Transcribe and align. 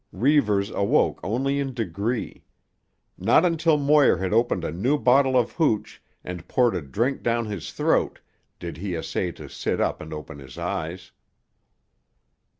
Reivers 0.11 0.71
awoke 0.71 1.19
only 1.23 1.59
in 1.59 1.75
degree. 1.75 2.43
Not 3.19 3.45
until 3.45 3.77
Moir 3.77 4.17
had 4.17 4.33
opened 4.33 4.63
a 4.63 4.71
new 4.71 4.97
bottle 4.97 5.37
of 5.37 5.51
hooch 5.51 6.01
and 6.23 6.47
poured 6.47 6.73
a 6.75 6.81
drink 6.81 7.21
down 7.21 7.45
his 7.45 7.71
throat 7.71 8.19
did 8.57 8.77
he 8.77 8.95
essay 8.95 9.31
to 9.33 9.47
sit 9.47 9.79
up 9.79 10.01
and 10.01 10.11
open 10.11 10.39
his 10.39 10.57
eyes. 10.57 11.11